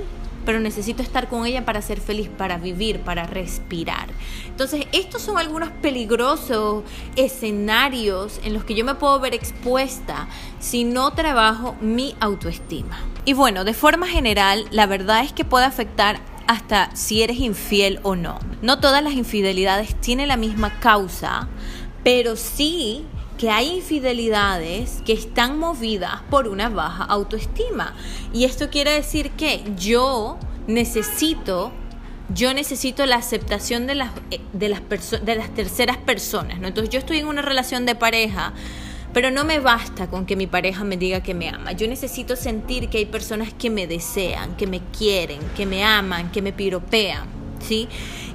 pero 0.50 0.60
necesito 0.60 1.04
estar 1.04 1.30
con 1.30 1.46
ella 1.46 1.64
para 1.64 1.80
ser 1.80 2.02
feliz, 2.02 2.28
para 2.28 2.58
vivir, 2.58 3.02
para 3.02 3.28
respirar. 3.28 4.08
Entonces, 4.48 4.88
estos 4.94 5.22
son 5.22 5.38
algunos 5.38 5.70
peligrosos 5.70 6.84
escenarios 7.16 8.42
en 8.44 8.54
los 8.54 8.64
que 8.64 8.74
yo 8.74 8.84
me 8.84 8.96
puedo 8.96 9.20
ver 9.20 9.36
expuesta 9.36 10.28
si 10.58 10.86
no 10.86 11.14
trabajo 11.14 11.76
mi 11.82 12.16
autoestima. 12.20 12.98
Y 13.26 13.34
bueno, 13.34 13.64
de 13.64 13.76
forma 13.76 14.08
general, 14.08 14.66
la 14.72 14.88
verdad 14.88 15.24
es 15.24 15.34
que 15.34 15.46
puede 15.46 15.66
afectar 15.66 16.20
hasta 16.48 16.96
si 16.96 17.22
eres 17.22 17.38
infiel 17.38 18.00
o 18.02 18.16
no. 18.16 18.40
No 18.64 18.80
todas 18.80 19.04
las 19.04 19.14
infidelidades 19.14 19.94
tienen 20.02 20.30
la 20.30 20.36
misma 20.36 20.80
causa, 20.80 21.48
pero 22.04 22.36
sí 22.36 23.06
que 23.40 23.50
hay 23.50 23.78
infidelidades 23.78 25.02
que 25.06 25.14
están 25.14 25.58
movidas 25.58 26.22
por 26.30 26.50
una 26.50 26.68
baja 26.68 27.06
autoestima. 27.06 27.96
Y 28.34 28.44
esto 28.44 28.70
quiere 28.70 28.92
decir 28.92 29.32
que 29.32 29.64
yo 29.78 30.38
necesito 30.68 31.72
yo 32.32 32.54
necesito 32.54 33.08
la 33.08 33.16
aceptación 33.16 33.88
de 33.88 33.96
las, 33.96 34.12
eh, 34.30 34.40
de 34.54 34.70
las, 34.70 34.82
de 35.26 35.36
las 35.36 35.52
terceras 35.56 35.98
personas. 35.98 36.60
¿no? 36.60 36.68
Entonces 36.68 36.94
yo 36.94 37.00
estoy 37.00 37.18
en 37.18 37.28
una 37.28 37.42
relación 37.42 37.88
de 37.88 37.96
pareja, 37.96 38.54
pero 39.14 39.32
no 39.32 39.46
me 39.46 39.60
basta 39.60 40.08
con 40.08 40.28
que 40.28 40.36
mi 40.36 40.46
pareja 40.46 40.84
me 40.84 40.96
diga 40.96 41.24
que 41.24 41.34
me 41.34 41.50
ama. 41.50 41.72
Yo 41.72 41.88
necesito 41.88 42.36
sentir 42.36 42.90
que 42.90 43.00
hay 43.00 43.06
personas 43.08 43.52
que 43.52 43.72
me 43.72 43.88
desean, 43.88 44.56
que 44.58 44.68
me 44.68 44.82
quieren, 44.96 45.40
que 45.58 45.66
me 45.66 45.84
aman, 45.84 46.32
que 46.32 46.44
me 46.44 46.54
piropean. 46.54 47.39
¿Sí? 47.60 47.88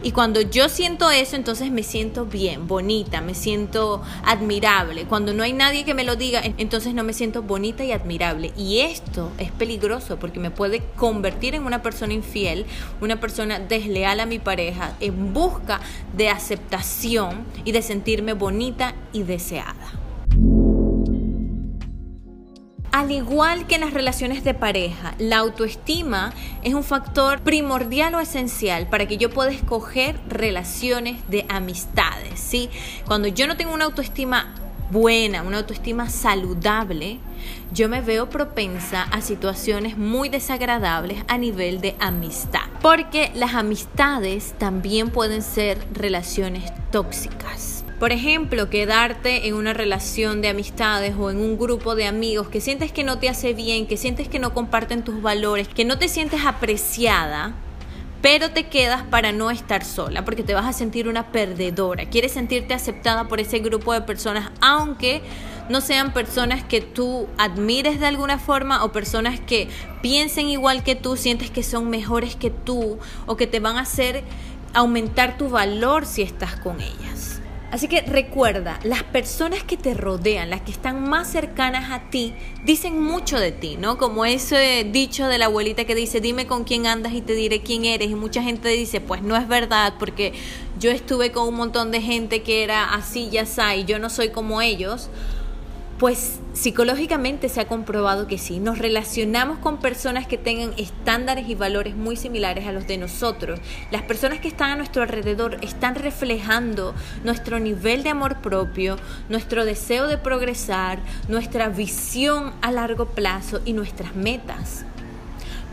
Y 0.03 0.13
cuando 0.13 0.41
yo 0.41 0.69
siento 0.69 1.11
eso, 1.11 1.37
entonces 1.37 1.71
me 1.71 1.83
siento 1.83 2.27
bien, 2.27 2.69
bonita, 2.69 3.21
me 3.21 3.35
siento 3.35 4.03
admirable. 4.25 5.05
Cuando 5.05 5.33
no 5.33 5.43
hay 5.43 5.53
nadie 5.53 5.85
que 5.85 5.95
me 5.95 6.05
lo 6.05 6.17
diga, 6.17 6.43
entonces 6.59 6.95
no 6.95 7.05
me 7.05 7.13
siento 7.13 7.43
bonita 7.43 7.85
y 7.85 7.93
admirable. 7.93 8.53
Y 8.57 8.81
esto 8.81 9.33
es 9.39 9.51
peligroso 9.51 10.19
porque 10.19 10.41
me 10.41 10.51
puede 10.51 10.83
convertir 10.97 11.55
en 11.55 11.65
una 11.65 11.83
persona 11.83 12.13
infiel, 12.13 12.67
una 13.01 13.19
persona 13.19 13.59
desleal 13.59 14.21
a 14.21 14.27
mi 14.27 14.39
pareja, 14.39 14.95
en 15.01 15.33
busca 15.33 15.81
de 16.17 16.29
aceptación 16.29 17.47
y 17.65 17.73
de 17.73 17.83
sentirme 17.83 18.35
bonita 18.35 18.95
y 19.13 19.23
deseada. 19.23 20.04
Al 22.95 23.11
igual 23.11 23.67
que 23.67 23.75
en 23.75 23.81
las 23.81 23.93
relaciones 23.93 24.45
de 24.45 24.55
pareja, 24.55 25.17
la 25.19 25.39
autoestima 25.39 26.33
es 26.63 26.75
un 26.75 26.85
factor 26.85 27.41
primordial 27.41 28.15
o 28.15 28.21
esencial 28.21 28.87
para 28.87 29.09
que 29.09 29.17
yo 29.17 29.31
pueda 29.31 29.51
escoger 29.51 30.17
relaciones 30.29 31.17
de 31.29 31.45
amistades, 31.49 32.39
¿sí? 32.39 32.71
Cuando 33.05 33.27
yo 33.27 33.49
no 33.49 33.57
tengo 33.57 33.75
una 33.75 33.87
autoestima 33.87 34.55
buena, 34.93 35.43
una 35.43 35.59
autoestima 35.59 36.09
saludable, 36.09 37.19
yo 37.73 37.89
me 37.89 38.01
veo 38.01 38.31
propensa 38.31 39.03
a 39.03 39.23
situaciones 39.23 39.99
muy 39.99 40.29
desagradables 40.29 41.25
a 41.27 41.37
nivel 41.37 41.81
de 41.81 41.97
amistad. 41.99 42.63
Porque 42.81 43.33
las 43.35 43.55
amistades 43.55 44.55
también 44.57 45.11
pueden 45.11 45.43
ser 45.43 45.85
relaciones 45.93 46.73
tóxicas. 46.93 47.74
Por 47.99 48.11
ejemplo, 48.11 48.71
quedarte 48.71 49.47
en 49.47 49.55
una 49.55 49.73
relación 49.73 50.43
de 50.43 50.49
amistades 50.49 51.15
o 51.17 51.31
en 51.31 51.39
un 51.39 51.57
grupo 51.57 51.95
de 51.95 52.07
amigos 52.07 52.49
que 52.49 52.61
sientes 52.61 52.93
que 52.93 53.05
no 53.05 53.19
te 53.19 53.29
hace 53.29 53.55
bien, 53.55 53.87
que 53.87 53.97
sientes 53.97 54.29
que 54.29 54.41
no 54.41 54.53
comparten 54.53 55.05
tus 55.05 55.23
valores, 55.23 55.69
que 55.69 55.85
no 55.85 55.97
te 55.97 56.09
sientes 56.09 56.45
apreciada, 56.45 57.55
pero 58.21 58.51
te 58.51 58.67
quedas 58.67 59.05
para 59.05 59.31
no 59.31 59.51
estar 59.51 59.85
sola, 59.85 60.25
porque 60.25 60.43
te 60.43 60.55
vas 60.55 60.67
a 60.67 60.73
sentir 60.73 61.09
una 61.09 61.31
perdedora. 61.31 62.07
Quieres 62.07 62.33
sentirte 62.33 62.75
aceptada 62.75 63.29
por 63.29 63.39
ese 63.39 63.61
grupo 63.61 63.93
de 63.93 64.01
personas, 64.01 64.51
aunque 64.61 65.23
no 65.69 65.81
sean 65.81 66.13
personas 66.13 66.65
que 66.65 66.81
tú 66.81 67.29
admires 67.39 68.01
de 68.01 68.07
alguna 68.07 68.39
forma 68.39 68.83
o 68.83 68.93
personas 68.93 69.39
que 69.39 69.69
piensen 70.03 70.49
igual 70.49 70.83
que 70.83 70.97
tú, 70.97 71.17
sientes 71.17 71.51
que 71.51 71.63
son 71.63 71.91
mejores 71.91 72.35
que 72.35 72.51
tú 72.51 72.99
o 73.27 73.37
que 73.37 73.47
te 73.47 73.61
van 73.61 73.77
a 73.77 73.83
hacer 73.83 74.25
aumentar 74.73 75.39
tu 75.39 75.49
valor 75.49 76.05
si 76.07 76.23
estás 76.23 76.57
con 76.57 76.81
ellas. 76.81 77.34
Así 77.75 77.89
que 77.89 78.03
recuerda, 78.03 78.79
las 78.85 79.03
personas 79.03 79.65
que 79.65 79.77
te 79.77 79.95
rodean, 79.95 80.49
las 80.49 80.61
que 80.61 80.71
están 80.71 81.09
más 81.09 81.27
cercanas 81.27 81.91
a 81.91 82.09
ti, 82.09 82.33
dicen 82.65 83.03
mucho 83.03 83.37
de 83.37 83.51
ti, 83.51 83.77
¿no? 83.77 83.99
Como 83.99 84.25
ese 84.25 84.89
dicho 84.93 85.27
de 85.27 85.39
la 85.39 85.47
abuelita 85.47 85.85
que 85.85 85.97
dice, 85.97 86.21
dime 86.21 86.47
con 86.47 86.63
quién 86.63 86.87
andas 86.87 87.15
y 87.15 87.21
te 87.21 87.33
diré 87.33 87.63
quién 87.63 87.85
eres. 87.85 88.11
Y 88.11 88.15
mucha 88.15 88.45
gente 88.45 88.69
dice, 88.69 89.01
pues 89.01 89.23
no 89.23 89.37
es 89.37 89.49
verdad, 89.49 89.95
porque 89.99 90.35
yo 90.79 90.93
estuve 90.93 91.33
con 91.33 91.49
un 91.49 91.57
montón 91.57 91.91
de 91.91 92.01
gente 92.01 92.45
que 92.45 92.63
era 92.63 92.95
así, 92.95 93.29
ya 93.29 93.41
está, 93.41 93.75
y 93.75 93.85
yo 93.85 93.99
no 93.99 94.09
soy 94.09 94.29
como 94.29 94.63
ellos. 94.63 95.11
Pues 95.99 96.41
psicológicamente 96.55 97.49
se 97.49 97.61
ha 97.61 97.69
comprobado 97.69 98.27
que 98.27 98.37
sí, 98.37 98.59
nos 98.59 98.79
relacionamos 98.79 99.59
con 99.59 99.79
personas 99.79 100.27
que 100.27 100.37
tengan 100.37 100.73
estándares 100.77 101.49
y 101.49 101.55
valores 101.55 101.95
muy 101.95 102.17
similares 102.17 102.67
a 102.67 102.73
los 102.73 102.89
de 102.89 102.99
nosotros. 102.99 103.61
Las 103.93 104.03
personas 104.03 104.41
que 104.41 104.49
están 104.49 104.71
a 104.71 104.77
nuestro 104.77 105.03
alrededor 105.03 105.59
están 105.63 105.95
reflejando 105.95 106.95
nuestro 107.23 107.61
nivel 107.61 108.03
de 108.03 108.11
amor 108.11 108.41
propio, 108.41 108.97
nuestro 109.29 109.65
deseo 109.65 110.09
de 110.09 110.19
progresar, 110.19 110.99
nuestra 111.29 111.69
visión 111.69 112.53
a 112.61 112.73
largo 112.73 113.07
plazo 113.07 113.61
y 113.65 113.73
nuestras 113.73 114.17
metas. 114.17 114.85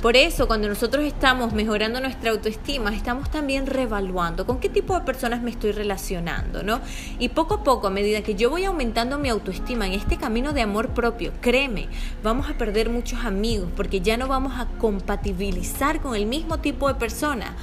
Por 0.02 0.18
eso, 0.18 0.48
cuando 0.48 0.68
nosotros 0.68 1.06
estamos 1.06 1.54
mejorando 1.54 2.02
nuestra 2.02 2.32
autoestima, 2.32 2.92
estamos 2.92 3.30
también 3.30 3.68
revaluando 3.68 4.48
con 4.48 4.60
qué 4.60 4.68
tipo 4.68 4.96
de 4.98 5.06
personas 5.06 5.44
me 5.44 5.52
estoy 5.52 5.74
relacionando, 5.74 6.64
¿no? 6.64 6.82
Y 7.20 7.30
poco 7.30 7.54
a 7.54 7.64
poco, 7.64 7.86
a 7.86 7.92
medida 7.92 8.24
que 8.24 8.34
yo 8.34 8.50
voy 8.50 8.66
aumentando 8.66 9.20
mi 9.20 9.30
autoestima 9.30 9.86
en 9.86 9.94
este 9.94 10.18
camino 10.18 10.54
de 10.54 10.62
amor 10.64 10.90
propio, 10.90 11.34
créeme, 11.40 11.88
vamos 12.24 12.50
a 12.50 12.58
perder 12.58 12.90
muchos 12.90 13.24
amigos 13.24 13.70
porque 13.76 14.02
ya 14.02 14.18
no 14.18 14.28
vamos 14.28 14.54
a 14.60 14.66
compatibilizar 14.80 16.02
con 16.02 16.16
el 16.16 16.26
mismo 16.26 16.58
tipo 16.58 16.88
de 16.88 16.96
persona 16.96 17.56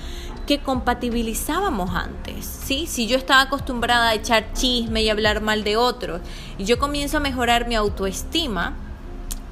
que 0.46 0.60
compatibilizábamos 0.60 1.90
antes, 1.92 2.46
¿sí? 2.46 2.86
Si 2.86 3.08
yo 3.08 3.16
estaba 3.16 3.40
acostumbrada 3.40 4.10
a 4.10 4.14
echar 4.14 4.52
chisme 4.52 5.02
y 5.02 5.08
hablar 5.08 5.40
mal 5.40 5.64
de 5.64 5.76
otros 5.76 6.20
y 6.56 6.66
yo 6.66 6.78
comienzo 6.78 7.16
a 7.16 7.20
mejorar 7.20 7.66
mi 7.66 7.74
autoestima, 7.74 8.76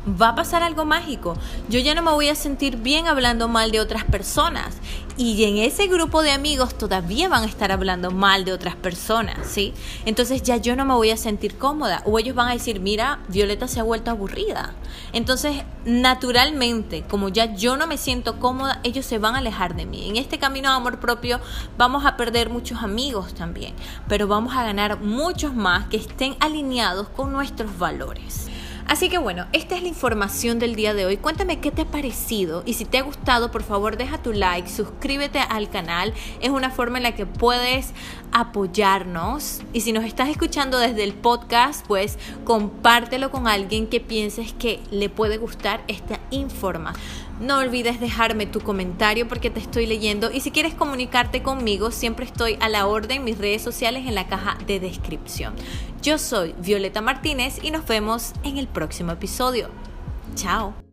va 0.06 0.30
a 0.30 0.34
pasar 0.34 0.62
algo 0.62 0.84
mágico. 0.84 1.36
Yo 1.68 1.80
ya 1.80 1.94
no 1.94 2.02
me 2.02 2.12
voy 2.12 2.28
a 2.28 2.34
sentir 2.34 2.76
bien 2.76 3.08
hablando 3.08 3.48
mal 3.48 3.70
de 3.70 3.80
otras 3.80 4.04
personas. 4.04 4.76
Y 5.18 5.44
en 5.44 5.56
ese 5.56 5.86
grupo 5.86 6.22
de 6.22 6.30
amigos 6.30 6.76
todavía 6.76 7.30
van 7.30 7.44
a 7.44 7.46
estar 7.46 7.72
hablando 7.72 8.10
mal 8.10 8.44
de 8.44 8.52
otras 8.52 8.76
personas, 8.76 9.46
¿sí? 9.46 9.72
Entonces 10.04 10.42
ya 10.42 10.58
yo 10.58 10.76
no 10.76 10.84
me 10.84 10.92
voy 10.92 11.10
a 11.10 11.16
sentir 11.16 11.56
cómoda. 11.56 12.02
O 12.04 12.18
ellos 12.18 12.34
van 12.34 12.48
a 12.48 12.52
decir, 12.52 12.80
mira, 12.80 13.20
Violeta 13.28 13.66
se 13.66 13.80
ha 13.80 13.82
vuelto 13.82 14.10
aburrida. 14.10 14.74
Entonces, 15.14 15.62
naturalmente, 15.86 17.02
como 17.08 17.30
ya 17.30 17.54
yo 17.54 17.78
no 17.78 17.86
me 17.86 17.96
siento 17.96 18.38
cómoda, 18.38 18.80
ellos 18.84 19.06
se 19.06 19.18
van 19.18 19.36
a 19.36 19.38
alejar 19.38 19.74
de 19.74 19.86
mí. 19.86 20.10
En 20.10 20.16
este 20.16 20.38
camino 20.38 20.68
de 20.68 20.76
amor 20.76 21.00
propio 21.00 21.40
vamos 21.78 22.04
a 22.04 22.18
perder 22.18 22.50
muchos 22.50 22.82
amigos 22.82 23.32
también. 23.32 23.74
Pero 24.08 24.28
vamos 24.28 24.54
a 24.54 24.64
ganar 24.64 25.00
muchos 25.00 25.54
más 25.54 25.86
que 25.86 25.96
estén 25.96 26.36
alineados 26.40 27.08
con 27.08 27.32
nuestros 27.32 27.78
valores. 27.78 28.50
Así 28.88 29.08
que 29.08 29.18
bueno, 29.18 29.46
esta 29.52 29.74
es 29.74 29.82
la 29.82 29.88
información 29.88 30.60
del 30.60 30.76
día 30.76 30.94
de 30.94 31.06
hoy. 31.06 31.16
Cuéntame 31.16 31.58
qué 31.58 31.72
te 31.72 31.82
ha 31.82 31.86
parecido 31.86 32.62
y 32.66 32.74
si 32.74 32.84
te 32.84 32.98
ha 32.98 33.02
gustado, 33.02 33.50
por 33.50 33.64
favor 33.64 33.96
deja 33.96 34.22
tu 34.22 34.32
like, 34.32 34.68
suscríbete 34.68 35.40
al 35.40 35.68
canal. 35.70 36.14
Es 36.40 36.50
una 36.50 36.70
forma 36.70 36.98
en 36.98 37.02
la 37.02 37.14
que 37.14 37.26
puedes 37.26 37.92
apoyarnos. 38.30 39.62
Y 39.72 39.80
si 39.80 39.92
nos 39.92 40.04
estás 40.04 40.28
escuchando 40.28 40.78
desde 40.78 41.02
el 41.02 41.14
podcast, 41.14 41.84
pues 41.86 42.16
compártelo 42.44 43.32
con 43.32 43.48
alguien 43.48 43.88
que 43.88 44.00
pienses 44.00 44.52
que 44.52 44.80
le 44.92 45.08
puede 45.08 45.38
gustar 45.38 45.82
esta 45.88 46.20
información. 46.30 47.25
No 47.40 47.58
olvides 47.58 48.00
dejarme 48.00 48.46
tu 48.46 48.60
comentario 48.60 49.28
porque 49.28 49.50
te 49.50 49.60
estoy 49.60 49.86
leyendo 49.86 50.30
y 50.32 50.40
si 50.40 50.50
quieres 50.50 50.74
comunicarte 50.74 51.42
conmigo 51.42 51.90
siempre 51.90 52.24
estoy 52.24 52.56
a 52.60 52.68
la 52.68 52.86
orden 52.86 53.18
en 53.18 53.24
mis 53.24 53.38
redes 53.38 53.62
sociales 53.62 54.06
en 54.06 54.14
la 54.14 54.26
caja 54.26 54.56
de 54.66 54.80
descripción. 54.80 55.54
Yo 56.02 56.18
soy 56.18 56.54
Violeta 56.58 57.00
Martínez 57.02 57.58
y 57.62 57.70
nos 57.70 57.86
vemos 57.86 58.32
en 58.42 58.56
el 58.58 58.68
próximo 58.68 59.12
episodio. 59.12 59.68
Chao. 60.34 60.85